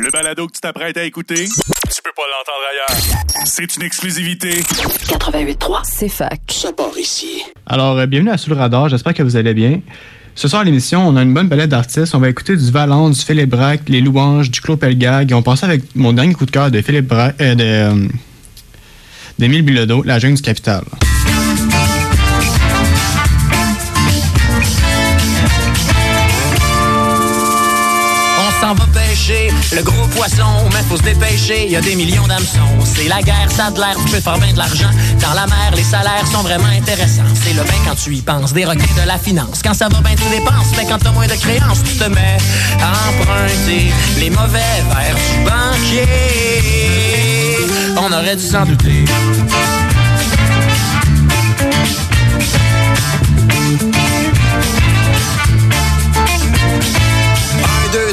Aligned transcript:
Le 0.00 0.10
balado 0.10 0.46
que 0.46 0.52
tu 0.52 0.60
t'apprêtes 0.60 0.96
à 0.96 1.04
écouter, 1.04 1.44
tu 1.44 2.02
peux 2.02 2.12
pas 2.16 2.22
l'entendre 2.30 2.64
ailleurs. 2.70 3.44
C'est 3.44 3.76
une 3.76 3.82
exclusivité. 3.82 4.60
88.3, 4.60 5.80
c'est 5.84 6.08
fac. 6.08 6.40
Ça 6.48 6.72
part 6.72 6.96
ici. 6.98 7.42
Alors, 7.66 7.98
euh, 7.98 8.06
bienvenue 8.06 8.30
à 8.30 8.38
Sous 8.38 8.50
le 8.50 8.56
radar, 8.56 8.88
j'espère 8.88 9.12
que 9.12 9.22
vous 9.22 9.36
allez 9.36 9.52
bien. 9.54 9.80
Ce 10.34 10.48
soir 10.48 10.62
à 10.62 10.64
l'émission, 10.64 11.06
on 11.06 11.16
a 11.16 11.22
une 11.22 11.34
bonne 11.34 11.48
palette 11.48 11.70
d'artistes. 11.70 12.14
On 12.14 12.20
va 12.20 12.30
écouter 12.30 12.56
du 12.56 12.70
Valence, 12.70 13.18
du 13.18 13.24
Philippe 13.24 13.50
Braque, 13.50 13.88
les 13.88 14.00
louanges, 14.00 14.50
du 14.50 14.60
Claude 14.60 14.78
Pelgag. 14.78 15.30
Et 15.30 15.34
on 15.34 15.42
passe 15.42 15.62
avec 15.62 15.82
mon 15.94 16.12
dernier 16.12 16.32
coup 16.32 16.46
de 16.46 16.50
cœur 16.50 16.70
de 16.70 16.80
Philippe 16.80 17.08
Braque, 17.08 17.40
euh, 17.40 17.54
de, 17.54 17.64
euh, 17.64 18.08
d'Émile 19.38 19.62
Bilodeau, 19.62 20.02
La 20.04 20.18
Jungle 20.18 20.36
du 20.36 20.42
Capital. 20.42 20.84
Le 29.70 29.82
gros 29.82 30.06
poisson, 30.08 30.68
mais 30.72 30.82
faut 30.88 30.96
se 30.96 31.02
dépêcher, 31.02 31.68
y 31.68 31.76
a 31.76 31.80
des 31.80 31.94
millions 31.94 32.26
d'hameçons. 32.26 32.58
C'est 32.84 33.08
la 33.08 33.22
guerre, 33.22 33.50
ça 33.50 33.70
de 33.70 33.78
l'air, 33.78 33.96
tu 34.04 34.10
peux 34.12 34.20
faire 34.20 34.38
bien 34.38 34.52
de 34.52 34.58
l'argent. 34.58 34.90
Dans 35.20 35.34
la 35.34 35.46
mer, 35.46 35.72
les 35.76 35.84
salaires 35.84 36.26
sont 36.30 36.42
vraiment 36.42 36.66
intéressants. 36.66 37.22
C'est 37.34 37.54
le 37.54 37.62
bain 37.62 37.78
quand 37.86 37.94
tu 37.94 38.14
y 38.14 38.20
penses, 38.20 38.52
des 38.52 38.64
requins 38.64 38.94
de 39.00 39.06
la 39.06 39.18
finance. 39.18 39.60
Quand 39.62 39.74
ça 39.74 39.88
va 39.88 40.00
bien, 40.00 40.14
tu 40.14 40.28
dépenses, 40.30 40.72
mais 40.76 40.86
quand 40.86 40.98
t'as 40.98 41.12
moins 41.12 41.26
de 41.26 41.34
créances, 41.34 41.82
tu 41.84 41.96
te 41.96 42.04
mets 42.04 42.38
à 42.80 42.92
emprunter 43.08 43.92
les 44.18 44.30
mauvais 44.30 44.82
vers 44.90 45.16
du 45.16 45.44
banquier. 45.44 46.08
On 47.96 48.12
aurait 48.12 48.36
dû 48.36 48.44
s'en 48.44 48.64
douter. 48.64 49.04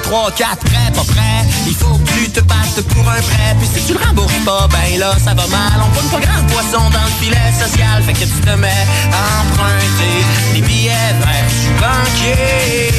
3, 0.09 0.31
4, 0.31 0.57
prêt, 0.65 0.91
pas 0.95 1.03
prêt. 1.03 1.45
Il 1.67 1.75
faut 1.75 1.93
que 1.93 2.09
tu 2.17 2.31
te 2.31 2.39
battes 2.41 2.81
pour 2.89 3.07
un 3.07 3.21
prêt. 3.21 3.55
Puis 3.59 3.69
si 3.75 3.85
tu 3.85 3.93
le 3.93 3.99
rembourses 4.03 4.41
pas, 4.43 4.67
ben 4.67 4.97
là, 4.99 5.13
ça 5.23 5.35
va 5.35 5.45
mal. 5.45 5.77
On 5.85 5.89
pogne 5.93 6.09
pas 6.09 6.25
grand 6.25 6.43
poisson 6.47 6.89
dans 6.89 7.05
le 7.05 7.13
filet 7.21 7.53
social. 7.53 8.01
Fait 8.01 8.13
que 8.13 8.25
tu 8.25 8.41
te 8.41 8.49
mets 8.55 8.87
à 9.13 9.41
emprunter 9.43 10.25
des 10.55 10.61
billets 10.61 11.13
vers 11.21 11.45
du 11.61 11.69
banquier. 11.77 12.89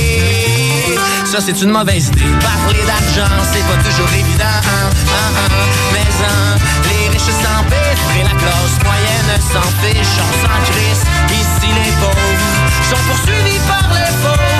Ça, 1.26 1.40
c'est 1.40 1.60
une 1.60 1.70
mauvaise 1.70 2.06
idée. 2.14 2.30
Parler 2.38 2.78
d'argent, 2.86 3.34
c'est 3.52 3.66
pas 3.66 3.82
toujours 3.82 4.12
évident. 4.14 4.44
hein, 4.46 4.90
hein, 5.10 5.30
hein. 5.34 5.58
Mais 5.92 6.06
les 6.90 7.08
riches 7.08 7.34
s'empiffrent 7.42 8.12
et 8.20 8.22
la 8.22 8.36
classe 8.38 8.78
moyenne 8.86 9.34
s'en 9.52 9.66
fiche. 9.82 10.16
On 10.22 10.32
s'en. 10.46 10.62
Ici, 11.34 11.68
les 11.74 11.90
pauvres 11.98 12.38
sont 12.88 13.02
poursuivis 13.08 13.58
par 13.66 13.88
les 13.94 14.12
pauvres. 14.22 14.59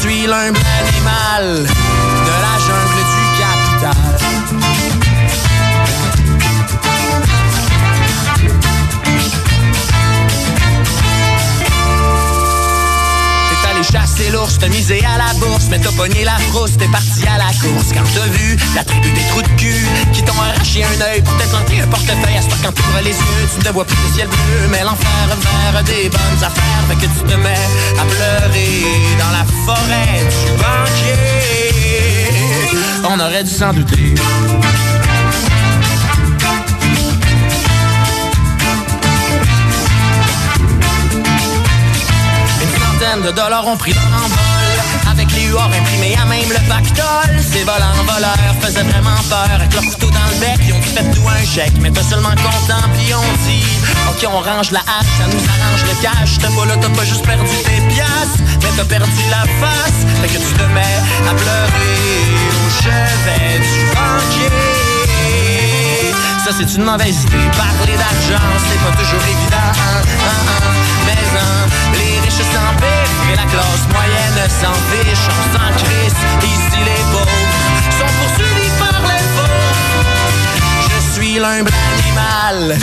Suis 0.00 0.26
l'humble 0.26 0.58
animal 0.78 1.62
de 1.62 2.34
la 2.40 2.54
jungle 2.66 3.02
du 3.12 3.24
capital. 3.38 5.19
T'as 14.60 14.68
misé 14.68 15.02
à 15.04 15.16
la 15.18 15.32
bourse, 15.40 15.66
mais 15.70 15.78
t'as 15.78 15.92
pogné 15.92 16.24
la 16.24 16.38
frousse, 16.50 16.76
t'es 16.76 16.88
parti 16.88 17.26
à 17.26 17.38
la 17.38 17.50
course. 17.60 17.92
Quand 17.92 18.04
t'as 18.14 18.26
vu 18.26 18.56
la 18.74 18.84
tribu 18.84 19.10
des 19.12 19.24
trous 19.30 19.42
de 19.42 19.48
cul 19.56 19.86
qui 20.12 20.22
t'ont 20.22 20.38
arraché 20.40 20.84
un 20.84 21.00
œil 21.00 21.22
pour 21.22 21.36
t'implanter 21.38 21.80
un 21.80 21.86
portefeuille, 21.86 22.36
à 22.36 22.42
ce 22.42 22.48
quand 22.62 22.72
t'ouvres 22.72 23.00
les 23.02 23.10
yeux, 23.10 23.48
tu 23.58 23.66
ne 23.66 23.72
vois 23.72 23.84
plus 23.84 23.96
le 24.06 24.14
ciel 24.14 24.28
bleu, 24.28 24.68
mais 24.70 24.82
l'enfer 24.82 25.08
vers 25.72 25.82
des 25.84 26.08
bonnes 26.10 26.44
affaires, 26.44 26.84
fait 26.88 26.96
que 26.96 27.06
tu 27.06 27.20
te 27.26 27.36
mets 27.36 27.68
à 27.98 28.04
pleurer 28.04 28.84
dans 29.18 29.30
la 29.30 29.44
forêt 29.64 30.20
du 30.28 30.52
banquier. 30.62 32.30
On 33.08 33.18
aurait 33.18 33.44
dû 33.44 33.50
s'en 33.50 33.72
douter. 33.72 34.14
De 43.24 43.32
dollars 43.32 43.66
ont 43.66 43.76
pris 43.76 43.92
leur 43.92 44.04
envol 44.24 44.49
Avec 45.10 45.30
les 45.32 45.46
huards 45.46 45.70
imprimés 45.72 46.16
à 46.20 46.24
même 46.24 46.48
le 46.48 46.68
pactole. 46.68 47.36
Ces 47.40 47.64
volants 47.64 48.04
voleurs 48.06 48.54
faisaient 48.60 48.82
vraiment 48.82 49.20
peur 49.28 49.48
Avec 49.54 49.72
leur 49.74 49.84
couteau 49.84 50.10
dans 50.10 50.28
le 50.30 50.40
bec, 50.40 50.58
ils 50.66 50.72
ont 50.72 50.82
fait 50.82 51.04
tout 51.10 51.28
un 51.28 51.44
chèque 51.44 51.74
Mais 51.80 51.90
t'es 51.90 52.02
seulement 52.02 52.30
content, 52.30 52.84
puis 52.94 53.12
on 53.14 53.46
dit 53.46 53.64
Ok, 54.10 54.26
on 54.30 54.40
range 54.40 54.70
la 54.70 54.80
hache, 54.80 55.12
ça 55.18 55.26
nous 55.26 55.44
arrange 55.44 55.82
le 55.84 56.02
cash. 56.02 56.38
T'as 56.40 56.50
pas 56.50 56.66
là, 56.66 56.76
t'as 56.80 56.90
pas 56.90 57.04
juste 57.04 57.24
perdu 57.24 57.56
tes 57.64 57.80
piastres 57.94 58.40
Mais 58.62 58.70
t'as 58.76 58.84
perdu 58.84 59.22
la 59.30 59.44
face. 59.60 60.00
Fait 60.20 60.28
que 60.28 60.38
tu 60.38 60.52
te 60.54 60.66
mets 60.74 60.98
à 61.28 61.34
pleurer 61.34 61.98
au 62.60 62.82
chevet 62.82 63.58
du 63.58 63.80
banquier 63.94 64.79
c'est 66.52 66.74
une 66.76 66.84
mauvaise 66.84 67.22
idée. 67.22 67.50
Parler 67.56 67.96
d'argent 67.96 68.44
c'est 68.66 68.80
pas 68.80 68.96
toujours 68.96 69.22
évident 69.22 69.56
hein, 69.56 70.02
hein, 70.02 70.40
hein. 70.48 70.72
Mais 71.06 71.38
hein, 71.38 71.66
les 71.94 72.20
riches 72.20 72.44
s'empiffrent 72.52 73.30
Et 73.32 73.36
la 73.36 73.44
classe 73.44 73.86
moyenne 73.92 74.48
s'en 74.48 74.74
fiche. 74.90 75.28
On 75.28 75.44
s'en 75.54 75.70
Ici 76.42 76.78
les 76.84 77.02
pauvres 77.12 77.50
sont 77.98 78.12
poursuivis 78.18 78.70
par 78.78 79.00
les 79.02 79.24
pauvres 79.36 80.10
Je 80.88 81.12
suis 81.12 81.34
l'humble 81.38 81.72
animal 81.98 82.78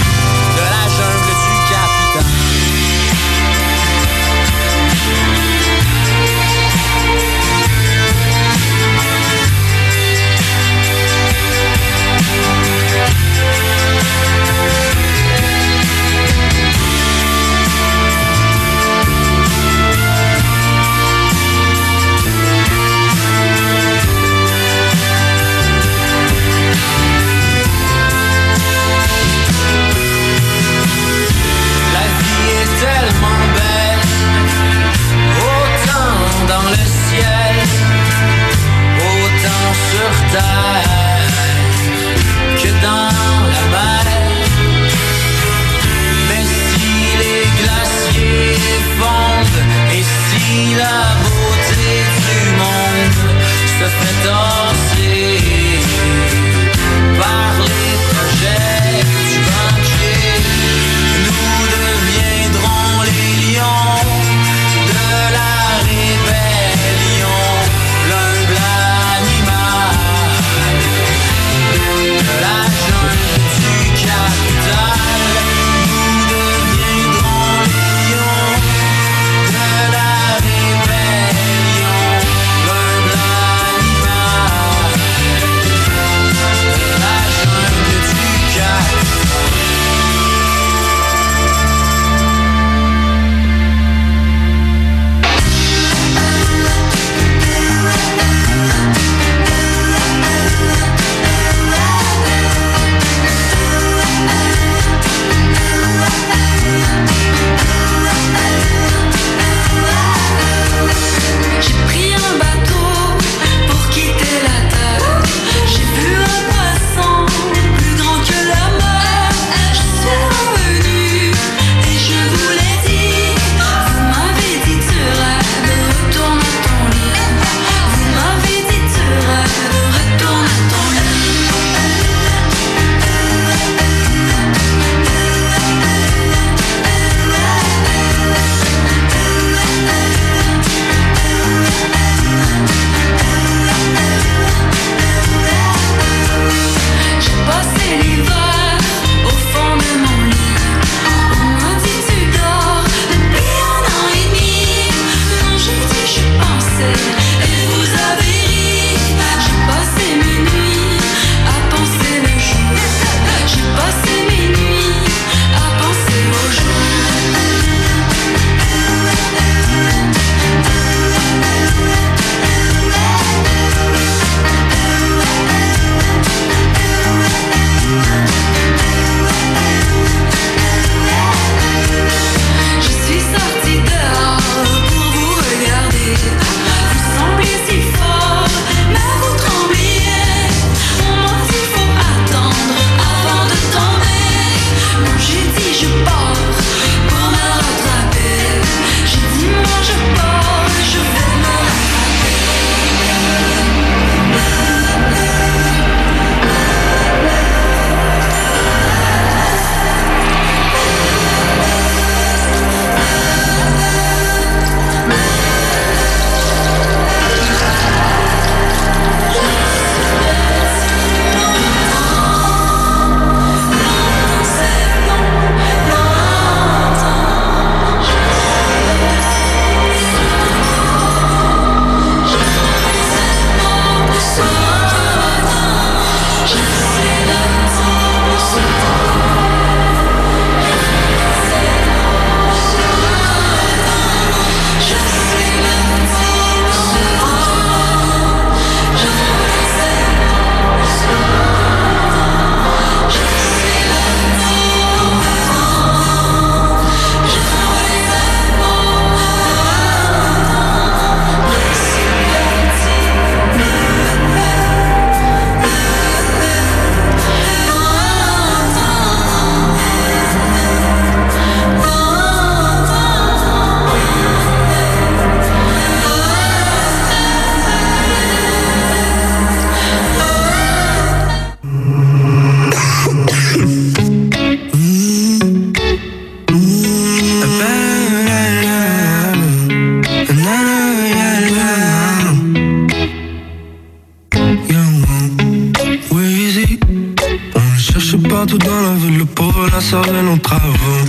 partout 298.37 298.57
dans 298.59 298.81
la 298.81 298.93
ville, 298.93 299.17
le 299.17 299.25
pauvre 299.25 299.67
la 299.73 299.81
savait 299.81 300.21
nos 300.21 300.37
travaux. 300.37 300.99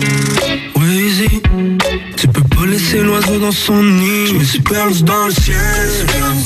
Weezy, 0.77 1.43
tu 2.17 2.27
peux 2.27 2.49
pas 2.55 2.65
laisser 2.65 3.01
l'oiseau 3.01 3.39
dans 3.39 3.53
son 3.53 3.83
nid. 3.83 4.39
Je 4.41 4.45
suis 4.45 4.61
perdu 4.61 5.03
dans 5.03 5.27
le 5.27 5.33
ciel, 5.33 5.91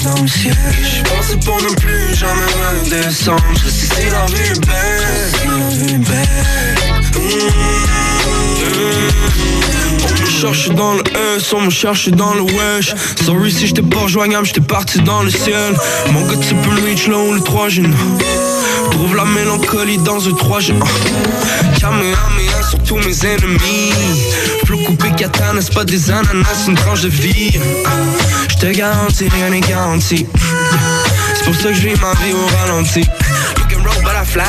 dans 0.05 0.21
le 0.21 0.29
ciel. 0.29 0.57
Je 0.83 1.03
pensais 1.09 1.39
pour 1.45 1.63
ne 1.63 1.73
plus 1.83 2.17
jamais 2.17 2.51
redescendre. 2.83 3.45
Je 3.65 3.71
sais 3.71 3.95
si 3.95 4.11
la 4.11 4.27
vie 4.27 4.51
est 4.51 4.67
belle, 4.67 5.33
la 5.47 5.69
vie 5.77 5.95
est 5.95 5.99
belle. 5.99 6.73
On 10.05 10.21
me 10.21 10.27
cherche 10.27 10.69
dans 10.71 10.95
le 10.95 11.03
S, 11.37 11.53
on 11.53 11.61
me 11.61 11.71
cherche 11.71 12.09
dans 12.09 12.35
le 12.35 12.43
wesh 12.43 12.95
Sorry 13.25 13.53
si 13.53 13.69
j'étais 13.69 13.83
pas 13.83 14.01
rejoignable, 14.01 14.47
j'étais 14.47 14.61
parti 14.61 15.01
dans 15.01 15.23
le 15.23 15.31
ciel 15.31 15.77
Mon 16.13 16.27
gars 16.27 16.41
tu 16.41 16.55
peux 16.57 16.75
le 16.75 16.83
reach 16.83 17.07
là 17.07 17.19
où 17.19 17.33
le 17.33 17.41
3 17.41 17.69
g 17.69 17.83
Trouve 18.93 19.17
la 19.17 19.25
mélancolie 19.25 19.99
dans 19.99 20.27
un 20.29 20.33
3 20.33 20.61
g 20.61 20.75
Kamehameha 21.81 22.63
sur 22.69 22.79
tous 22.83 22.97
mes 22.97 23.27
ennemis. 23.27 23.93
Flou 24.65 24.79
coupé 24.85 25.11
katana, 25.17 25.61
c'est 25.61 25.75
pas 25.75 25.85
des 25.85 26.11
ananas, 26.11 26.67
une 26.69 26.75
tranche 26.75 27.03
de 27.03 27.09
vie. 27.09 27.59
J'te 28.49 28.73
garantis, 28.73 29.29
rien 29.29 29.51
n'est 29.51 29.61
garanti. 29.61 30.27
C'est 31.35 31.45
pour 31.45 31.55
ça 31.55 31.69
que 31.69 31.75
je 31.75 31.89
vis 31.89 32.01
ma 32.01 32.13
vie 32.23 32.33
au 32.33 32.57
ralenti. 32.59 33.01
You 33.01 33.65
can 33.69 33.83
roll 33.83 34.03
but 34.03 34.15
I 34.15 34.25
fly. 34.25 34.45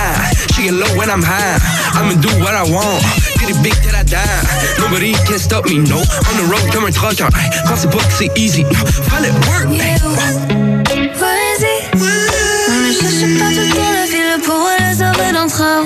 She 0.54 0.64
get 0.64 0.74
low 0.74 0.88
when 0.98 1.10
I'm 1.10 1.24
high. 1.24 1.58
I'ma 1.96 2.14
do 2.16 2.30
what 2.40 2.54
I 2.54 2.70
want. 2.70 3.02
Get 3.40 3.50
it 3.50 3.64
big 3.64 3.74
till 3.82 3.96
I 3.96 4.04
die. 4.04 4.20
Nobody 4.80 5.14
can 5.26 5.40
stop 5.40 5.66
me, 5.66 5.80
no. 5.80 5.98
On 5.98 6.38
the 6.38 6.52
road 6.52 6.72
comme 6.72 6.86
un 6.86 6.92
trucker 6.92 7.28
Pensez 7.68 7.88
pas 7.88 7.98
que 7.98 8.14
c'est 8.18 8.32
easy, 8.38 8.64
no 8.64 9.30
work, 9.48 9.70
hey. 9.80 10.83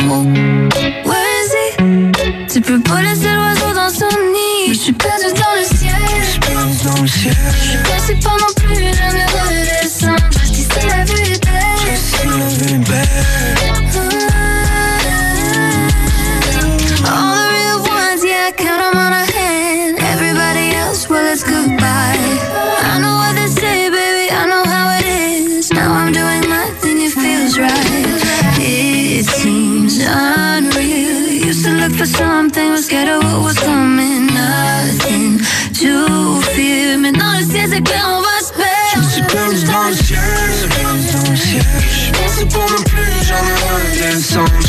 Vas-y, 0.08 1.76
tu 2.50 2.62
peux 2.62 2.80
pas 2.80 3.02
laisser 3.02 3.34
l'oiseau 3.34 3.74
dans 3.74 3.90
son 3.90 4.06
nid. 4.06 4.70
Je 4.70 4.74
suis 4.74 4.94
perdu 4.94 5.26
dans 5.34 5.54
le 5.60 5.66
ciel. 5.78 5.92
Dans 6.86 7.02
le 7.02 7.08
ciel 7.08 7.36
Je 7.52 8.02
sais 8.02 8.16
pas 8.16 8.38
non 8.40 8.57
to 31.67 31.74
look 31.81 31.93
for 31.95 32.05
something, 32.05 32.71
was 32.71 32.86
scared 32.86 33.09
of 33.09 33.24
what 33.24 33.43
was 33.43 33.59
coming. 33.59 34.27
Nothing 34.27 35.39
to 35.79 36.41
fear. 36.53 36.97
Maintenant, 36.97 37.33
le 37.38 37.43
ciel, 37.43 37.69
on 38.07 38.21
Je 38.95 39.01
suis 39.12 39.21
dans 39.21 39.50
Dans 42.17 42.45
pour 42.50 42.67
ne 42.71 42.83
plus 42.83 43.17
jamais 43.25 44.66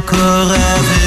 encore 0.00 0.52
avec 0.52 0.99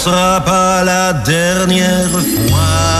sera 0.00 0.40
pas 0.40 0.82
la 0.82 1.12
dernière 1.12 2.10
fois 2.10 2.99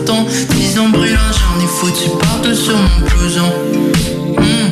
carton. 0.00 0.26
10 0.50 0.78
ans 0.78 0.88
brûlant, 0.88 1.18
j'en 1.32 1.62
ai 1.62 1.66
foutu 1.66 2.10
partout 2.18 2.54
sur 2.54 2.76
mon 2.76 3.08
blouson. 3.08 3.52
Hmm. 4.36 4.70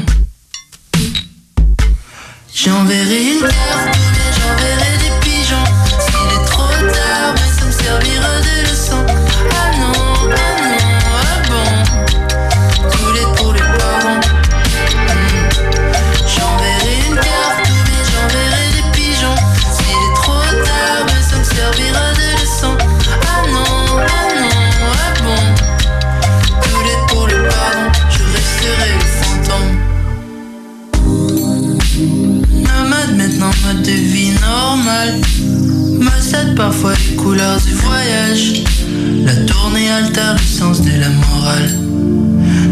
J'enverrai 2.55 3.23
une 3.23 3.41
carte, 3.41 3.99
j'enverrai 4.37 4.99
des 4.99 5.29
pigeons. 5.29 5.69
S'il 6.01 6.41
est 6.41 6.45
trop 6.47 6.69
tard, 6.69 7.35
mais 7.35 7.61
ça 7.61 7.67
me 7.67 7.73
servira 7.73 8.41
de 8.41 8.71
leçon. 8.71 9.08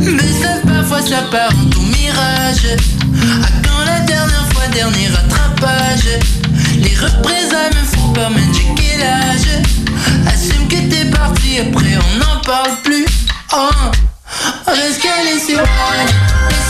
Mais 0.02 0.32
ça, 0.42 0.60
parfois 0.66 1.02
ça 1.02 1.22
part 1.30 1.50
en 1.50 1.68
tout 1.70 1.82
mirage. 1.82 2.76
À 3.42 3.48
quand 3.66 3.84
la 3.84 4.00
dernière 4.00 4.46
fois, 4.52 4.66
dernier 4.72 5.08
rattrapage 5.08 6.08
Les 6.78 6.94
représailles 6.94 7.70
me 7.70 7.96
font 7.96 8.12
peur, 8.12 8.30
mais 8.30 8.42
j'ai 8.52 8.74
quel 8.76 9.02
âge 9.02 9.62
Assume 10.26 10.68
que 10.68 10.76
t'es 10.90 11.06
parti, 11.10 11.58
après 11.60 11.96
on 11.96 12.18
n'en 12.18 12.40
parle 12.40 12.76
plus. 12.82 13.06
Oh, 13.52 13.70
reste 14.66 15.02
calé 15.02 15.38
sur 15.38 15.58
moi. 15.58 16.65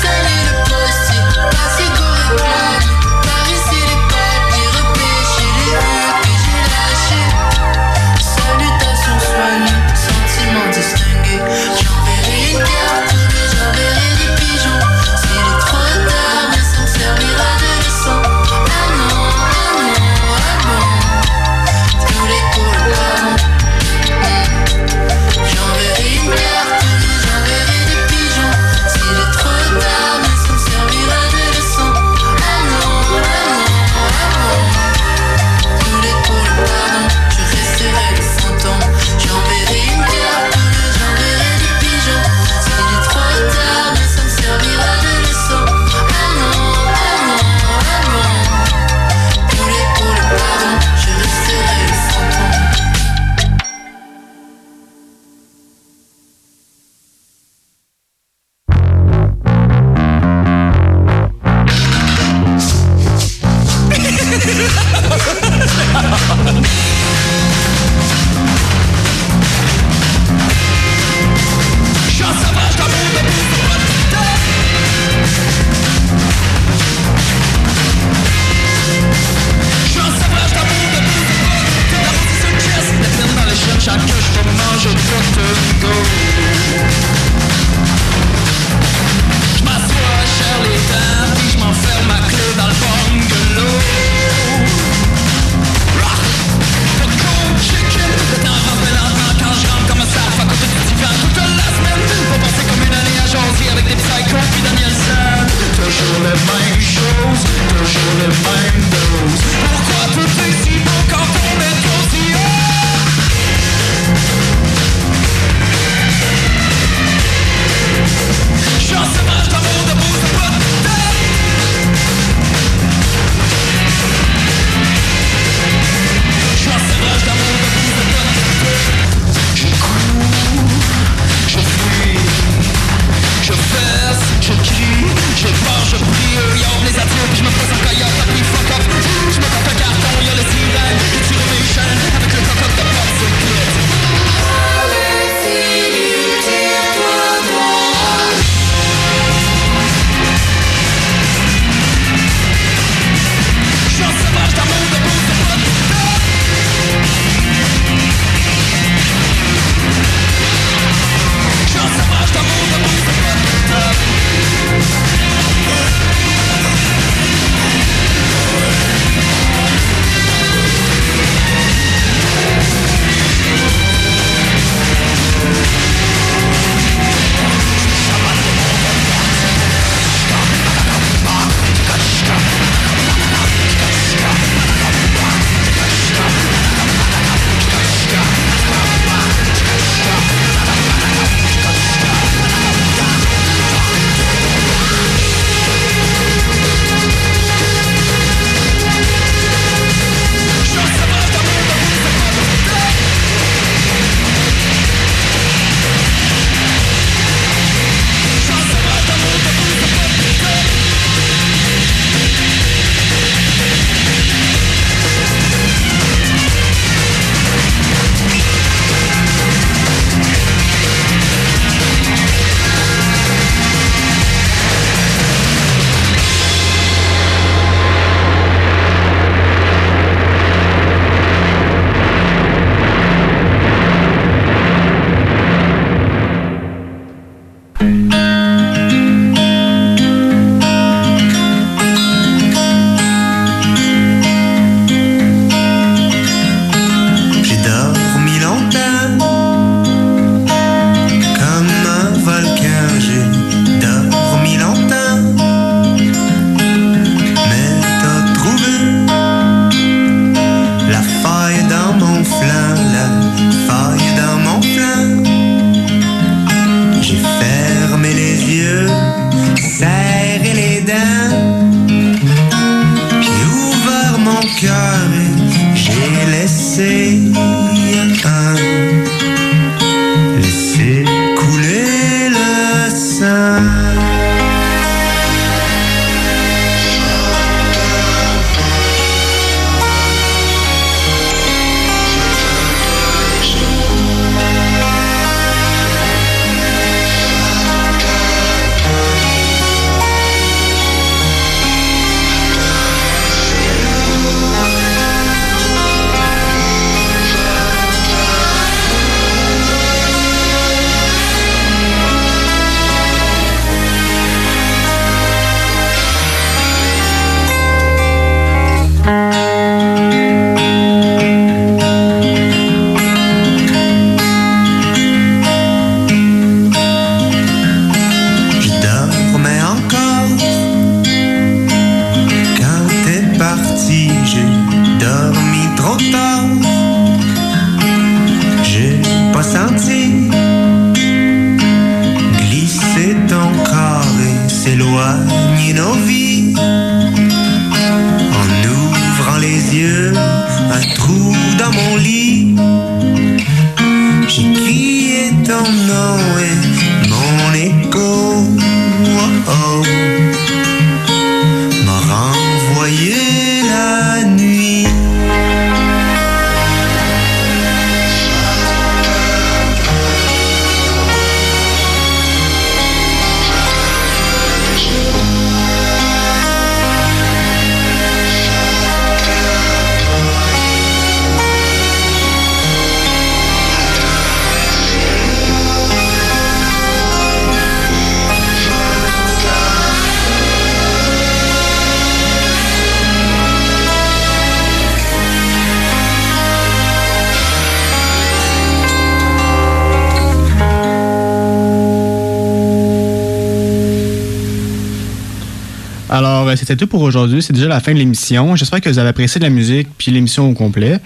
C'était 406.57 406.76
tout 406.76 406.86
pour 406.86 407.02
aujourd'hui. 407.02 407.42
C'est 407.42 407.52
déjà 407.52 407.68
la 407.68 407.80
fin 407.80 407.92
de 407.92 407.98
l'émission. 407.98 408.57
J'espère 408.57 408.80
que 408.80 408.88
vous 408.88 408.98
avez 408.98 409.09
apprécié 409.09 409.40
la 409.40 409.50
musique 409.50 409.88
puis 409.96 410.11
l'émission 410.11 410.48
au 410.48 410.54
complet. 410.54 410.98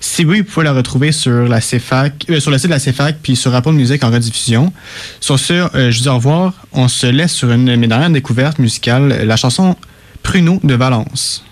Si 0.00 0.24
oui, 0.24 0.38
vous 0.40 0.44
pouvez 0.44 0.64
la 0.64 0.72
retrouver 0.72 1.12
sur 1.12 1.48
la 1.48 1.60
CFAC, 1.60 2.26
euh, 2.30 2.40
sur 2.40 2.50
le 2.50 2.58
site 2.58 2.68
de 2.68 2.74
la 2.74 2.80
CFAC 2.80 3.16
puis 3.22 3.36
sur 3.36 3.54
Apple 3.54 3.72
Music 3.72 4.02
en 4.04 4.10
rediffusion. 4.10 4.72
Sur 5.20 5.38
ce, 5.38 5.52
euh, 5.52 5.90
je 5.90 5.96
vous 5.96 6.02
dis 6.02 6.08
au 6.08 6.14
revoir. 6.14 6.54
On 6.72 6.88
se 6.88 7.06
laisse 7.06 7.32
sur 7.32 7.50
une 7.50 7.64
de 7.64 7.76
mes 7.76 7.88
dernières 7.88 8.10
découvertes 8.10 8.58
musicales, 8.58 9.24
la 9.24 9.36
chanson 9.36 9.76
Pruneau 10.22 10.60
de 10.62 10.74
Valence. 10.74 11.44